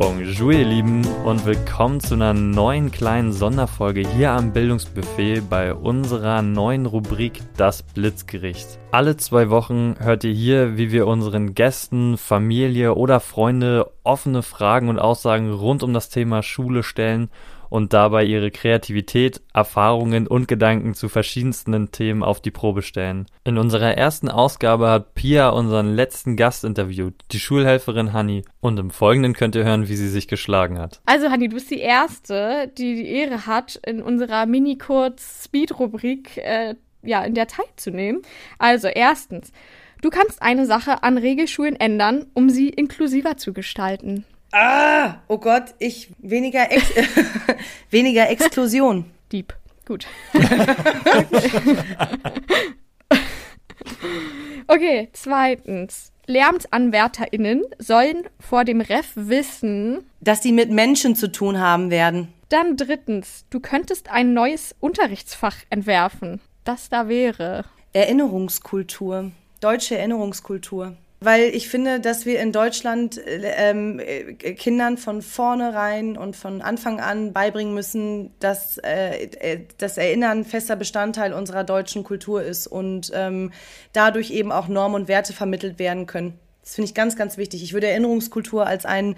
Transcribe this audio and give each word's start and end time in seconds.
Bonjour 0.00 0.52
ihr 0.52 0.64
Lieben 0.64 1.06
und 1.26 1.44
willkommen 1.44 2.00
zu 2.00 2.14
einer 2.14 2.32
neuen 2.32 2.90
kleinen 2.90 3.32
Sonderfolge 3.32 4.00
hier 4.00 4.30
am 4.30 4.50
Bildungsbuffet 4.50 5.42
bei 5.50 5.74
unserer 5.74 6.40
neuen 6.40 6.86
Rubrik 6.86 7.42
Das 7.58 7.82
Blitzgericht. 7.82 8.78
Alle 8.92 9.18
zwei 9.18 9.50
Wochen 9.50 9.96
hört 9.98 10.24
ihr 10.24 10.32
hier, 10.32 10.78
wie 10.78 10.90
wir 10.90 11.06
unseren 11.06 11.54
Gästen, 11.54 12.16
Familie 12.16 12.94
oder 12.94 13.20
Freunde 13.20 13.92
offene 14.02 14.42
Fragen 14.42 14.88
und 14.88 14.98
Aussagen 14.98 15.52
rund 15.52 15.82
um 15.82 15.92
das 15.92 16.08
Thema 16.08 16.42
Schule 16.42 16.82
stellen 16.82 17.28
und 17.70 17.94
dabei 17.94 18.24
ihre 18.24 18.50
Kreativität, 18.50 19.40
Erfahrungen 19.54 20.26
und 20.26 20.48
Gedanken 20.48 20.92
zu 20.94 21.08
verschiedensten 21.08 21.90
Themen 21.90 22.22
auf 22.22 22.42
die 22.42 22.50
Probe 22.50 22.82
stellen. 22.82 23.26
In 23.44 23.56
unserer 23.56 23.96
ersten 23.96 24.28
Ausgabe 24.28 24.90
hat 24.90 25.14
Pia 25.14 25.48
unseren 25.48 25.94
letzten 25.94 26.36
Gast 26.36 26.64
interviewt, 26.64 27.14
die 27.30 27.40
Schulhelferin 27.40 28.12
Hanni. 28.12 28.42
Und 28.60 28.78
im 28.78 28.90
Folgenden 28.90 29.32
könnt 29.32 29.54
ihr 29.54 29.64
hören, 29.64 29.88
wie 29.88 29.96
sie 29.96 30.08
sich 30.08 30.28
geschlagen 30.28 30.78
hat. 30.78 31.00
Also 31.06 31.30
Hanni, 31.30 31.48
du 31.48 31.54
bist 31.54 31.70
die 31.70 31.80
Erste, 31.80 32.70
die 32.76 32.96
die 32.96 33.08
Ehre 33.08 33.46
hat, 33.46 33.80
in 33.86 34.02
unserer 34.02 34.44
Mini-Kurz-Speed-Rubrik 34.44 36.36
äh, 36.36 36.74
ja, 37.02 37.22
in 37.24 37.34
der 37.34 37.46
teilzunehmen. 37.46 38.22
Also 38.58 38.88
erstens, 38.88 39.52
du 40.02 40.10
kannst 40.10 40.42
eine 40.42 40.66
Sache 40.66 41.02
an 41.02 41.18
Regelschulen 41.18 41.76
ändern, 41.76 42.26
um 42.34 42.50
sie 42.50 42.68
inklusiver 42.68 43.36
zu 43.36 43.52
gestalten. 43.52 44.24
Ah, 44.52 45.20
oh 45.28 45.38
Gott, 45.38 45.74
ich 45.78 46.10
weniger 46.18 46.70
Ex 46.72 46.92
weniger 47.90 48.28
Exklusion. 48.28 49.04
Dieb. 49.30 49.54
Gut. 49.86 50.06
okay, 54.66 55.08
zweitens. 55.12 56.12
LärmsanwärterInnen 56.26 57.64
sollen 57.78 58.24
vor 58.38 58.64
dem 58.64 58.80
Ref 58.80 59.12
wissen, 59.14 60.04
dass 60.20 60.42
sie 60.42 60.52
mit 60.52 60.70
Menschen 60.70 61.16
zu 61.16 61.32
tun 61.32 61.58
haben 61.58 61.90
werden. 61.90 62.32
Dann 62.50 62.76
drittens, 62.76 63.46
du 63.50 63.58
könntest 63.60 64.10
ein 64.10 64.32
neues 64.32 64.74
Unterrichtsfach 64.80 65.56
entwerfen. 65.70 66.40
Das 66.64 66.88
da 66.88 67.08
wäre. 67.08 67.64
Erinnerungskultur. 67.92 69.32
Deutsche 69.60 69.98
Erinnerungskultur 69.98 70.96
weil 71.20 71.54
ich 71.54 71.68
finde, 71.68 72.00
dass 72.00 72.24
wir 72.24 72.40
in 72.40 72.50
Deutschland 72.50 73.18
äh, 73.18 73.52
ähm, 73.56 74.00
äh, 74.00 74.34
Kindern 74.54 74.96
von 74.96 75.20
vornherein 75.20 76.16
und 76.16 76.34
von 76.34 76.62
Anfang 76.62 76.98
an 76.98 77.32
beibringen 77.34 77.74
müssen, 77.74 78.32
dass 78.40 78.78
äh, 78.78 79.24
äh, 79.24 79.60
das 79.76 79.98
Erinnern 79.98 80.44
fester 80.44 80.76
Bestandteil 80.76 81.34
unserer 81.34 81.62
deutschen 81.62 82.04
Kultur 82.04 82.42
ist 82.42 82.66
und 82.66 83.12
ähm, 83.14 83.52
dadurch 83.92 84.30
eben 84.30 84.50
auch 84.50 84.68
Normen 84.68 84.94
und 84.94 85.08
Werte 85.08 85.34
vermittelt 85.34 85.78
werden 85.78 86.06
können. 86.06 86.38
Das 86.62 86.74
finde 86.74 86.88
ich 86.88 86.94
ganz, 86.94 87.16
ganz 87.16 87.36
wichtig. 87.36 87.62
Ich 87.62 87.74
würde 87.74 87.88
Erinnerungskultur 87.88 88.66
als 88.66 88.86
ein, 88.86 89.16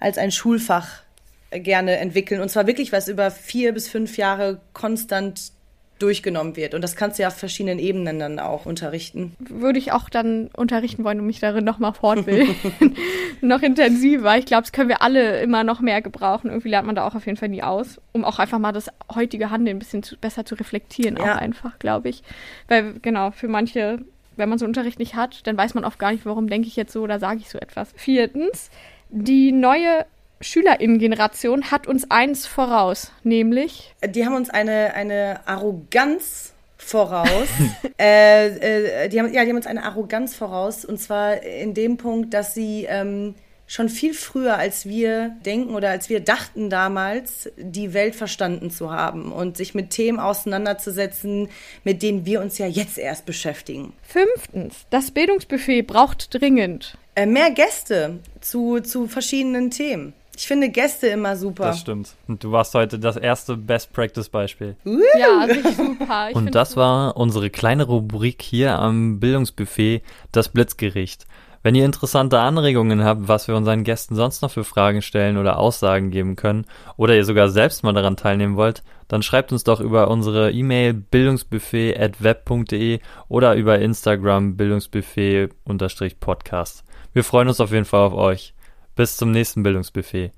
als 0.00 0.16
ein 0.16 0.32
Schulfach 0.32 1.02
gerne 1.50 1.96
entwickeln. 1.98 2.40
Und 2.40 2.48
zwar 2.48 2.66
wirklich, 2.66 2.90
was 2.92 3.08
über 3.08 3.30
vier 3.30 3.72
bis 3.74 3.88
fünf 3.88 4.16
Jahre 4.16 4.60
konstant 4.72 5.52
durchgenommen 5.98 6.56
wird. 6.56 6.74
Und 6.74 6.82
das 6.82 6.96
kannst 6.96 7.18
du 7.18 7.22
ja 7.22 7.28
auf 7.28 7.36
verschiedenen 7.36 7.78
Ebenen 7.78 8.18
dann 8.18 8.38
auch 8.40 8.66
unterrichten. 8.66 9.34
Würde 9.38 9.78
ich 9.78 9.92
auch 9.92 10.08
dann 10.08 10.48
unterrichten 10.48 11.04
wollen 11.04 11.20
und 11.20 11.26
mich 11.26 11.40
darin 11.40 11.64
nochmal 11.64 11.94
fortbilden. 11.94 12.54
noch 13.40 13.62
intensiver. 13.62 14.36
Ich 14.36 14.46
glaube, 14.46 14.62
das 14.62 14.72
können 14.72 14.88
wir 14.88 15.02
alle 15.02 15.40
immer 15.40 15.62
noch 15.62 15.80
mehr 15.80 16.02
gebrauchen. 16.02 16.50
Irgendwie 16.50 16.68
lernt 16.68 16.86
man 16.86 16.96
da 16.96 17.06
auch 17.06 17.14
auf 17.14 17.26
jeden 17.26 17.38
Fall 17.38 17.48
nie 17.48 17.62
aus, 17.62 18.00
um 18.12 18.24
auch 18.24 18.38
einfach 18.38 18.58
mal 18.58 18.72
das 18.72 18.88
heutige 19.14 19.50
Handeln 19.50 19.76
ein 19.76 19.78
bisschen 19.78 20.02
zu, 20.02 20.16
besser 20.16 20.44
zu 20.44 20.56
reflektieren, 20.56 21.16
ja. 21.16 21.22
auch 21.22 21.36
einfach, 21.36 21.78
glaube 21.78 22.08
ich. 22.08 22.22
Weil, 22.66 22.94
genau, 23.00 23.30
für 23.30 23.48
manche, 23.48 24.00
wenn 24.36 24.48
man 24.48 24.58
so 24.58 24.66
Unterricht 24.66 24.98
nicht 24.98 25.14
hat, 25.14 25.46
dann 25.46 25.56
weiß 25.56 25.74
man 25.74 25.84
oft 25.84 25.98
gar 25.98 26.10
nicht, 26.10 26.26
warum 26.26 26.48
denke 26.48 26.66
ich 26.66 26.76
jetzt 26.76 26.92
so 26.92 27.02
oder 27.02 27.20
sage 27.20 27.38
ich 27.40 27.48
so 27.48 27.58
etwas. 27.58 27.92
Viertens, 27.96 28.70
die 29.10 29.52
neue 29.52 30.06
Schülerinnengeneration 30.44 31.70
hat 31.70 31.86
uns 31.86 32.10
eins 32.10 32.46
voraus, 32.46 33.10
nämlich. 33.22 33.94
Die 34.06 34.26
haben 34.26 34.34
uns 34.34 34.50
eine, 34.50 34.94
eine 34.94 35.40
Arroganz 35.46 36.52
voraus. 36.76 37.48
äh, 37.98 39.04
äh, 39.04 39.08
die, 39.08 39.18
haben, 39.18 39.32
ja, 39.32 39.42
die 39.42 39.50
haben 39.50 39.56
uns 39.56 39.66
eine 39.66 39.84
Arroganz 39.84 40.34
voraus. 40.34 40.84
Und 40.84 41.00
zwar 41.00 41.42
in 41.42 41.72
dem 41.72 41.96
Punkt, 41.96 42.34
dass 42.34 42.54
sie 42.54 42.86
ähm, 42.88 43.34
schon 43.66 43.88
viel 43.88 44.12
früher, 44.12 44.58
als 44.58 44.86
wir 44.86 45.34
denken 45.44 45.74
oder 45.74 45.90
als 45.90 46.08
wir 46.08 46.20
dachten 46.20 46.68
damals, 46.68 47.50
die 47.56 47.94
Welt 47.94 48.14
verstanden 48.14 48.70
zu 48.70 48.92
haben 48.92 49.32
und 49.32 49.56
sich 49.56 49.74
mit 49.74 49.90
Themen 49.90 50.20
auseinanderzusetzen, 50.20 51.48
mit 51.82 52.02
denen 52.02 52.26
wir 52.26 52.40
uns 52.40 52.58
ja 52.58 52.66
jetzt 52.66 52.98
erst 52.98 53.24
beschäftigen. 53.24 53.94
Fünftens, 54.02 54.86
das 54.90 55.10
Bildungsbuffet 55.10 55.82
braucht 55.82 56.34
dringend. 56.34 56.98
Äh, 57.14 57.26
mehr 57.26 57.50
Gäste 57.50 58.18
zu, 58.40 58.80
zu 58.80 59.06
verschiedenen 59.06 59.70
Themen. 59.70 60.12
Ich 60.36 60.46
finde 60.46 60.68
Gäste 60.68 61.06
immer 61.08 61.36
super. 61.36 61.64
Das 61.64 61.80
stimmt. 61.80 62.14
Und 62.28 62.42
du 62.42 62.52
warst 62.52 62.74
heute 62.74 62.98
das 62.98 63.16
erste 63.16 63.56
Best 63.56 63.92
Practice 63.92 64.28
Beispiel. 64.28 64.76
Ja, 64.84 65.44
richtig 65.44 65.76
super. 65.76 66.28
Ich 66.30 66.36
Und 66.36 66.54
das 66.54 66.76
war 66.76 67.16
unsere 67.16 67.50
kleine 67.50 67.84
Rubrik 67.84 68.42
hier 68.42 68.78
am 68.78 69.20
Bildungsbuffet, 69.20 70.02
das 70.32 70.48
Blitzgericht. 70.48 71.26
Wenn 71.62 71.74
ihr 71.74 71.86
interessante 71.86 72.40
Anregungen 72.40 73.04
habt, 73.04 73.26
was 73.26 73.48
wir 73.48 73.56
unseren 73.56 73.84
Gästen 73.84 74.16
sonst 74.16 74.42
noch 74.42 74.50
für 74.50 74.64
Fragen 74.64 75.00
stellen 75.00 75.38
oder 75.38 75.58
Aussagen 75.58 76.10
geben 76.10 76.36
können, 76.36 76.66
oder 76.98 77.16
ihr 77.16 77.24
sogar 77.24 77.48
selbst 77.48 77.82
mal 77.82 77.94
daran 77.94 78.18
teilnehmen 78.18 78.56
wollt, 78.56 78.82
dann 79.08 79.22
schreibt 79.22 79.50
uns 79.50 79.64
doch 79.64 79.80
über 79.80 80.08
unsere 80.08 80.52
E-Mail 80.52 80.92
bildungsbuffet.web.de 80.92 83.00
oder 83.28 83.54
über 83.54 83.78
Instagram 83.78 84.58
bildungsbuffet-podcast. 84.58 86.84
Wir 87.14 87.24
freuen 87.24 87.48
uns 87.48 87.60
auf 87.60 87.72
jeden 87.72 87.86
Fall 87.86 88.08
auf 88.08 88.12
euch. 88.12 88.52
Bis 88.96 89.16
zum 89.16 89.32
nächsten 89.32 89.62
Bildungsbuffet. 89.62 90.32